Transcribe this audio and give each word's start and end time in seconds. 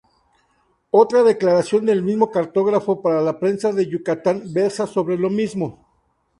Otra 0.89 1.21
declaración 1.21 1.85
del 1.85 2.01
mismo 2.01 2.31
cartógrafo, 2.31 3.03
para 3.03 3.21
la 3.21 3.37
prensa 3.39 3.71
de 3.71 3.87
Yucatán, 3.87 4.51
versa 4.51 4.87
sobre 4.87 5.15
lo 5.15 5.29
mismo. 5.29 5.85